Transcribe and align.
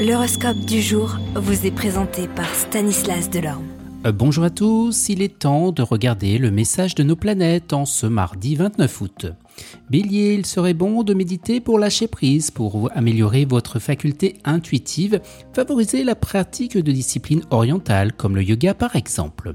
L'horoscope 0.00 0.60
du 0.60 0.80
jour 0.80 1.18
vous 1.34 1.66
est 1.66 1.70
présenté 1.70 2.26
par 2.26 2.48
Stanislas 2.54 3.28
Delorme. 3.28 3.66
Euh, 4.06 4.12
bonjour 4.12 4.44
à 4.44 4.48
tous, 4.48 5.10
il 5.10 5.20
est 5.20 5.40
temps 5.40 5.72
de 5.72 5.82
regarder 5.82 6.38
le 6.38 6.50
message 6.50 6.94
de 6.94 7.02
nos 7.02 7.16
planètes 7.16 7.74
en 7.74 7.84
ce 7.84 8.06
mardi 8.06 8.54
29 8.54 9.00
août. 9.02 9.26
Bélier, 9.90 10.32
il 10.32 10.46
serait 10.46 10.72
bon 10.72 11.02
de 11.02 11.12
méditer 11.12 11.60
pour 11.60 11.78
lâcher 11.78 12.08
prise, 12.08 12.50
pour 12.50 12.88
améliorer 12.94 13.44
votre 13.44 13.78
faculté 13.78 14.38
intuitive, 14.44 15.20
favoriser 15.52 16.02
la 16.02 16.14
pratique 16.14 16.78
de 16.78 16.92
disciplines 16.92 17.44
orientales 17.50 18.14
comme 18.14 18.36
le 18.36 18.42
yoga 18.42 18.72
par 18.72 18.96
exemple. 18.96 19.54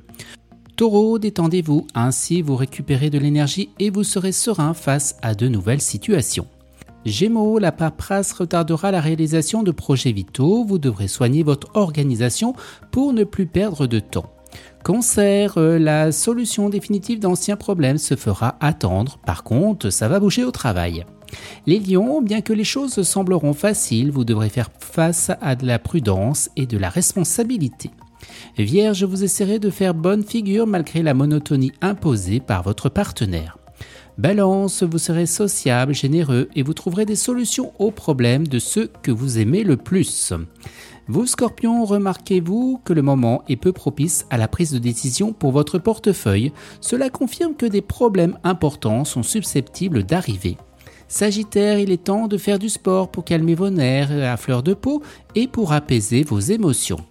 Taureau, 0.75 1.17
détendez-vous, 1.17 1.87
ainsi 1.95 2.43
vous 2.43 2.55
récupérez 2.55 3.09
de 3.09 3.17
l'énergie 3.17 3.69
et 3.79 3.89
vous 3.89 4.03
serez 4.03 4.31
serein 4.31 4.75
face 4.75 5.15
à 5.23 5.33
de 5.33 5.47
nouvelles 5.47 5.81
situations. 5.81 6.45
Gémeaux, 7.05 7.59
la 7.59 7.71
paperasse 7.71 8.33
retardera 8.33 8.91
la 8.91 8.99
réalisation 8.99 9.61
de 9.61 9.71
projets 9.71 10.11
vitaux, 10.11 10.63
vous 10.63 10.79
devrez 10.79 11.07
soigner 11.07 11.43
votre 11.43 11.67
organisation 11.75 12.55
pour 12.91 13.13
ne 13.13 13.23
plus 13.23 13.45
perdre 13.45 13.85
de 13.85 13.99
temps. 13.99 14.33
Cancer, 14.83 15.53
euh, 15.57 15.77
la 15.77 16.11
solution 16.11 16.69
définitive 16.69 17.19
d'anciens 17.19 17.57
problèmes 17.57 17.97
se 17.97 18.15
fera 18.15 18.55
attendre, 18.59 19.19
par 19.25 19.43
contre 19.43 19.89
ça 19.89 20.07
va 20.07 20.19
bouger 20.19 20.43
au 20.43 20.51
travail. 20.51 21.05
Les 21.67 21.79
lions, 21.79 22.21
bien 22.21 22.41
que 22.41 22.53
les 22.53 22.63
choses 22.63 23.01
sembleront 23.03 23.53
faciles, 23.53 24.11
vous 24.11 24.25
devrez 24.25 24.49
faire 24.49 24.69
face 24.79 25.31
à 25.41 25.55
de 25.55 25.65
la 25.65 25.79
prudence 25.79 26.49
et 26.55 26.65
de 26.65 26.77
la 26.77 26.89
responsabilité. 26.89 27.91
Vierge, 28.57 29.03
vous 29.03 29.23
essaierez 29.23 29.59
de 29.59 29.69
faire 29.69 29.93
bonne 29.93 30.23
figure 30.23 30.65
malgré 30.65 31.03
la 31.03 31.13
monotonie 31.13 31.73
imposée 31.81 32.39
par 32.39 32.63
votre 32.63 32.89
partenaire. 32.89 33.57
Balance, 34.17 34.81
vous 34.83 34.97
serez 34.97 35.25
sociable, 35.25 35.93
généreux 35.93 36.47
et 36.55 36.63
vous 36.63 36.73
trouverez 36.73 37.05
des 37.05 37.17
solutions 37.17 37.73
aux 37.79 37.91
problèmes 37.91 38.47
de 38.47 38.59
ceux 38.59 38.89
que 39.03 39.11
vous 39.11 39.39
aimez 39.39 39.63
le 39.63 39.75
plus. 39.75 40.31
Vous, 41.07 41.27
Scorpion, 41.27 41.83
remarquez-vous 41.83 42.79
que 42.85 42.93
le 42.93 43.01
moment 43.01 43.43
est 43.49 43.57
peu 43.57 43.73
propice 43.73 44.25
à 44.29 44.37
la 44.37 44.47
prise 44.47 44.71
de 44.71 44.79
décision 44.79 45.33
pour 45.33 45.51
votre 45.51 45.79
portefeuille. 45.79 46.53
Cela 46.79 47.09
confirme 47.09 47.55
que 47.55 47.65
des 47.65 47.81
problèmes 47.81 48.37
importants 48.45 49.03
sont 49.03 49.21
susceptibles 49.21 50.03
d'arriver. 50.03 50.57
Sagittaire, 51.09 51.77
il 51.77 51.91
est 51.91 52.05
temps 52.05 52.27
de 52.27 52.37
faire 52.37 52.57
du 52.57 52.69
sport 52.69 53.11
pour 53.11 53.25
calmer 53.25 53.53
vos 53.53 53.69
nerfs 53.69 54.11
à 54.11 54.37
fleur 54.37 54.63
de 54.63 54.73
peau 54.73 55.03
et 55.35 55.47
pour 55.47 55.73
apaiser 55.73 56.23
vos 56.23 56.39
émotions. 56.39 57.05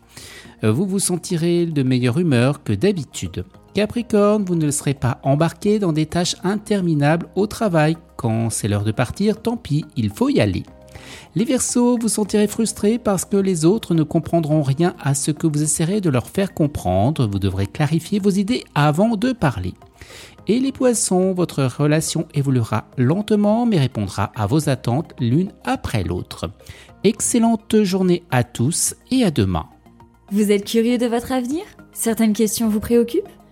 Vous 0.63 0.87
vous 0.87 0.99
sentirez 0.99 1.67
de 1.67 1.83
meilleure 1.83 2.19
humeur 2.19 2.65
que 2.65 2.73
d'habitude. 2.73 3.45
Capricorne, 3.75 4.45
vous 4.45 4.55
ne 4.55 4.71
serez 4.71 4.95
pas 4.95 5.19
embarqué 5.25 5.81
dans 5.81 5.93
des 5.93 6.07
tâches 6.07 6.37
interminables 6.45 7.27
au 7.35 7.49
travail. 7.49 7.97
Quand 8.17 8.49
c'est 8.49 8.69
l'heure 8.69 8.85
de 8.85 8.93
partir, 8.93 9.43
tant 9.43 9.57
pis, 9.57 9.85
il 9.97 10.11
faut 10.11 10.29
y 10.29 10.41
aller. 10.41 10.63
Les 11.35 11.45
Verseaux, 11.45 11.99
vous 12.01 12.09
sentirez 12.09 12.47
frustré 12.47 12.99
parce 12.99 13.25
que 13.25 13.37
les 13.37 13.65
autres 13.65 13.95
ne 13.95 14.05
comprendront 14.05 14.63
rien 14.63 14.95
à 15.03 15.15
ce 15.15 15.33
que 15.33 15.49
vous 15.49 15.61
essaierez 15.61 16.01
de 16.01 16.09
leur 16.09 16.29
faire 16.29 16.55
comprendre. 16.55 17.27
Vous 17.27 17.41
devrez 17.41 17.67
clarifier 17.67 18.21
vos 18.21 18.31
idées 18.31 18.63
avant 18.77 19.17
de 19.17 19.33
parler. 19.33 19.75
Et 20.47 20.61
les 20.61 20.71
Poissons, 20.71 21.33
votre 21.33 21.65
relation 21.65 22.29
évoluera 22.33 22.85
lentement 22.97 23.67
mais 23.67 23.81
répondra 23.81 24.31
à 24.37 24.47
vos 24.47 24.69
attentes 24.69 25.15
l'une 25.19 25.51
après 25.65 26.05
l'autre. 26.05 26.49
Excellente 27.03 27.83
journée 27.83 28.23
à 28.31 28.45
tous 28.45 28.95
et 29.11 29.25
à 29.25 29.33
demain. 29.33 29.67
Vous 30.31 30.53
êtes 30.53 30.65
curieux 30.65 30.97
de 30.97 31.07
votre 31.07 31.33
avenir? 31.33 31.65
Certaines 31.93 32.35
questions 32.35 32.69
vous 32.69 32.81
préoccupent? 32.81 33.29